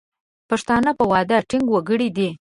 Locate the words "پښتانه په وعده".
0.49-1.37